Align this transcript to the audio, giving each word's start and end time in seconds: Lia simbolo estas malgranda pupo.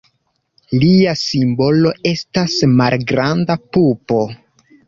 Lia 0.83 1.13
simbolo 1.23 1.93
estas 2.13 2.57
malgranda 2.81 3.61
pupo. 3.77 4.21